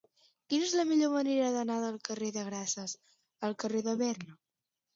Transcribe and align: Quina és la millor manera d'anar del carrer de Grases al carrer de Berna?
Quina 0.53 0.63
és 0.67 0.71
la 0.79 0.85
millor 0.91 1.11
manera 1.15 1.51
d'anar 1.57 1.75
del 1.85 2.01
carrer 2.11 2.31
de 2.39 2.47
Grases 2.49 2.99
al 3.49 3.57
carrer 3.67 3.87
de 3.93 3.97
Berna? 4.05 4.39